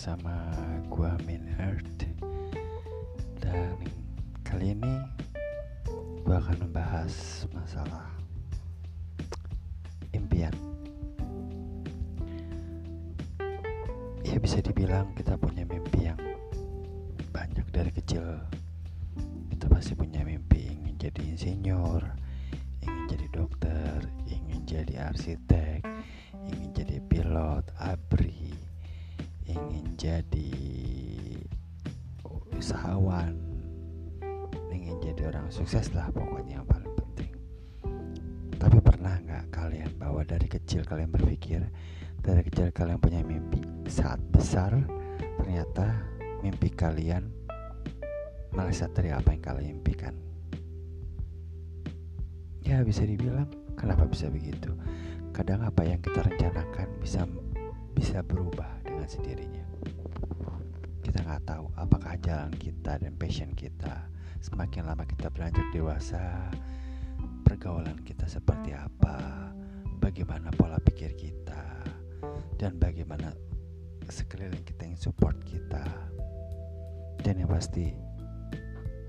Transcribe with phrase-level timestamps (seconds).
[0.00, 0.32] bersama
[0.90, 2.08] gua Min Earth
[3.36, 3.78] dan
[4.42, 4.96] kali ini
[6.26, 8.10] gua akan membahas masalah
[10.10, 10.50] impian.
[14.26, 16.18] Ya bisa dibilang kita punya mimpi yang
[17.30, 18.40] banyak dari kecil.
[19.52, 22.02] Kita pasti punya mimpi ingin jadi insinyur,
[22.82, 25.69] ingin jadi dokter, ingin jadi arsitek,
[27.60, 28.56] pilot, abri,
[29.44, 30.52] ingin jadi
[32.56, 33.36] usahawan,
[34.72, 37.32] ingin jadi orang sukses lah pokoknya yang paling penting.
[38.56, 41.60] Tapi pernah nggak kalian bahwa dari kecil kalian berpikir,
[42.24, 43.60] dari kecil kalian punya mimpi,
[43.92, 44.72] saat besar
[45.36, 46.00] ternyata
[46.40, 47.28] mimpi kalian
[48.56, 50.16] meleset dari apa yang kalian impikan.
[52.64, 54.72] Ya bisa dibilang kenapa bisa begitu?
[55.36, 57.24] Kadang apa yang kita rencanakan bisa
[58.00, 59.60] bisa berubah dengan sendirinya.
[61.04, 64.08] Kita nggak tahu apakah jalan kita dan passion kita
[64.40, 66.48] semakin lama kita beranjak dewasa,
[67.44, 69.52] pergaulan kita seperti apa,
[70.00, 71.84] bagaimana pola pikir kita,
[72.56, 73.36] dan bagaimana
[74.08, 75.84] sekeliling kita yang support kita.
[77.20, 77.92] Dan yang pasti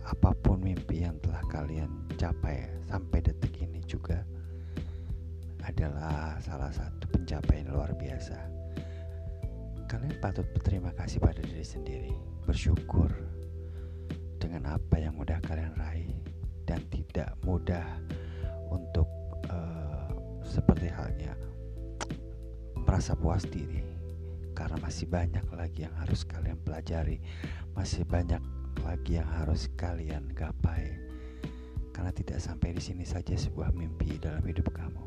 [0.04, 4.20] apa pun mimpi yang telah kalian capai sampai detik ini juga
[5.64, 8.61] adalah salah satu pencapaian luar biasa.
[10.20, 12.12] Patut berterima kasih pada diri sendiri,
[12.44, 13.08] bersyukur
[14.42, 16.12] dengan apa yang mudah kalian raih
[16.68, 17.86] dan tidak mudah
[18.68, 19.08] untuk
[19.48, 20.10] uh,
[20.44, 21.38] seperti halnya
[22.82, 23.80] merasa puas diri
[24.52, 27.18] karena masih banyak lagi yang harus kalian pelajari,
[27.74, 28.42] masih banyak
[28.86, 31.02] lagi yang harus kalian gapai.
[31.92, 35.02] Karena tidak sampai di sini saja sebuah mimpi dalam hidup kamu.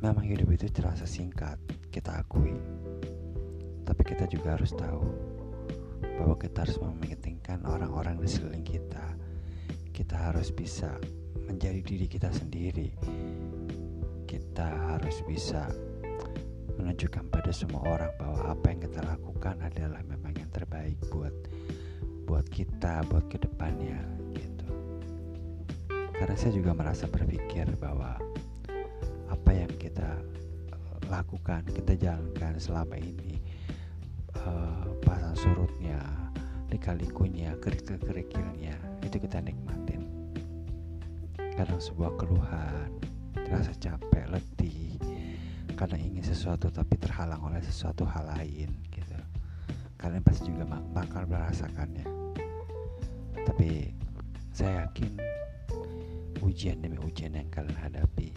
[0.00, 1.56] Memang hidup itu terasa singkat,
[1.92, 2.56] kita akui.
[3.90, 5.02] Tapi kita juga harus tahu
[6.14, 9.18] bahwa kita harus mementingkan orang-orang di sekeliling kita.
[9.90, 10.94] Kita harus bisa
[11.50, 12.94] menjadi diri kita sendiri.
[14.30, 15.66] Kita harus bisa
[16.78, 21.34] menunjukkan pada semua orang bahwa apa yang kita lakukan adalah memang yang terbaik buat
[22.30, 23.98] buat kita, buat ke depannya
[24.38, 24.70] gitu.
[26.14, 28.14] Karena saya juga merasa berpikir bahwa
[29.26, 30.14] apa yang kita
[31.10, 33.42] lakukan, kita jalankan selama ini
[34.46, 36.00] uh, pasang surutnya,
[36.72, 40.06] lika-likunya, kerikil-kerikilnya itu kita nikmatin.
[41.36, 42.88] Kadang sebuah keluhan,
[43.48, 44.96] rasa capek, letih,
[45.76, 49.18] karena ingin sesuatu tapi terhalang oleh sesuatu hal lain gitu.
[50.00, 50.64] Kalian pasti juga
[50.96, 52.08] bakal merasakannya.
[53.44, 53.92] Tapi
[54.52, 55.12] saya yakin
[56.40, 58.32] ujian demi ujian yang kalian hadapi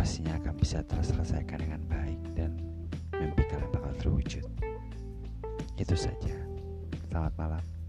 [0.00, 2.69] pastinya akan bisa terselesaikan dengan baik dan
[3.20, 4.44] mimpi kalian bakal terwujud.
[5.76, 6.34] Itu saja.
[7.12, 7.79] Selamat malam.